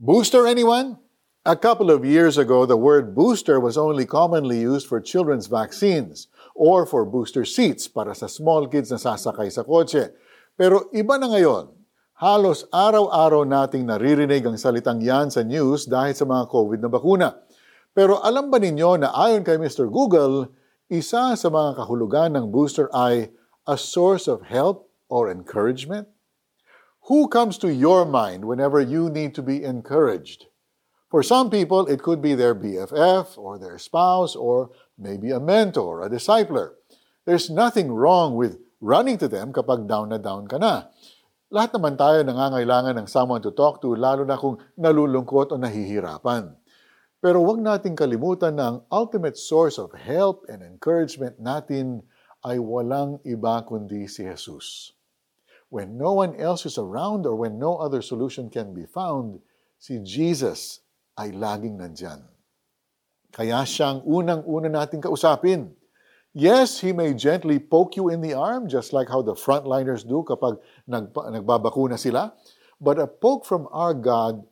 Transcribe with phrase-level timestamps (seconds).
[0.00, 0.96] Booster, anyone?
[1.44, 6.32] A couple of years ago, the word booster was only commonly used for children's vaccines
[6.56, 10.08] or for booster seats para sa small kids na sasakay sa kotse.
[10.56, 11.76] Pero iba na ngayon.
[12.16, 17.36] Halos araw-araw nating naririnig ang salitang yan sa news dahil sa mga COVID na bakuna.
[17.92, 19.84] Pero alam ba ninyo na ayon kay Mr.
[19.92, 20.48] Google,
[20.88, 23.36] isa sa mga kahulugan ng booster ay
[23.68, 26.08] a source of help or encouragement?
[27.10, 30.46] Who comes to your mind whenever you need to be encouraged?
[31.10, 36.06] For some people, it could be their BFF or their spouse or maybe a mentor,
[36.06, 36.78] a discipler.
[37.26, 40.86] There's nothing wrong with running to them kapag down na down ka na.
[41.50, 46.54] Lahat naman tayo nangangailangan ng someone to talk to, lalo na kung nalulungkot o nahihirapan.
[47.18, 52.06] Pero huwag nating kalimutan na ang ultimate source of help and encouragement natin
[52.46, 54.94] ay walang iba kundi si Jesus.
[55.70, 59.38] When no one else is around or when no other solution can be found,
[59.78, 60.82] si Jesus
[61.14, 62.26] ay laging nandyan.
[63.30, 65.70] Kaya siyang unang-una nating kausapin.
[66.34, 70.26] Yes, He may gently poke you in the arm, just like how the frontliners do
[70.26, 72.34] kapag nagbabakuna sila.
[72.82, 74.42] But a poke from our God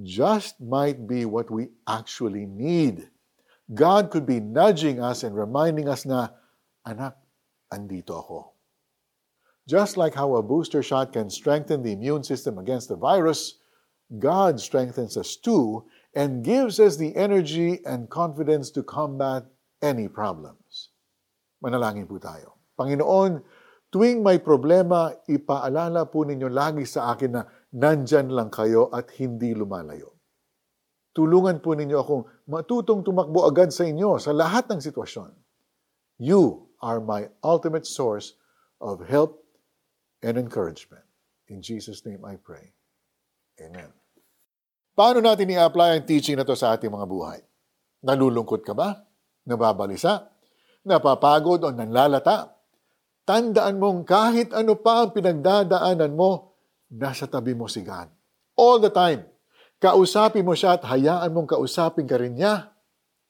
[0.00, 3.08] just might be what we actually need.
[3.72, 6.32] God could be nudging us and reminding us na,
[6.84, 7.16] Anak,
[7.72, 8.51] andito ako.
[9.68, 13.62] Just like how a booster shot can strengthen the immune system against the virus,
[14.18, 19.46] God strengthens us too and gives us the energy and confidence to combat
[19.80, 20.90] any problems.
[21.62, 22.58] Manalangin po tayo.
[22.74, 23.38] Panginoon,
[23.94, 29.54] tuwing may problema, ipaalala po ninyo lagi sa akin na nandyan lang kayo at hindi
[29.54, 30.18] lumalayo.
[31.14, 35.30] Tulungan po ninyo akong matutong tumakbo agad sa inyo sa lahat ng sitwasyon.
[36.18, 38.34] You are my ultimate source
[38.82, 39.42] of help
[40.22, 41.04] and encouragement.
[41.50, 42.72] In Jesus' name I pray.
[43.58, 43.90] Amen.
[44.94, 47.40] Paano natin i-apply ang teaching na to sa ating mga buhay?
[48.06, 49.02] Nalulungkot ka ba?
[49.44, 50.30] Nababalisa?
[50.86, 52.54] Napapagod o nanlalata?
[53.22, 56.58] Tandaan mong kahit ano pa ang pinagdadaanan mo,
[56.92, 58.10] nasa tabi mo si God.
[58.58, 59.26] All the time.
[59.82, 62.70] Kausapin mo siya at hayaan mong kausapin ka rin niya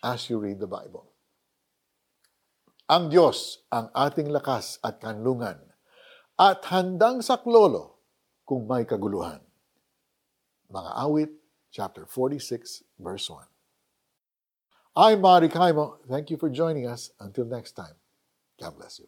[0.04, 1.08] as you read the Bible.
[2.92, 5.71] Ang Diyos ang ating lakas at kanlungan
[6.42, 8.02] at handang saklolo
[8.42, 9.38] kung may kaguluhan.
[10.74, 11.30] Mga awit,
[11.70, 13.46] chapter 46, verse 1.
[14.98, 16.02] I'm Mari Kaimo.
[16.10, 17.14] Thank you for joining us.
[17.22, 17.94] Until next time,
[18.58, 19.06] God bless you.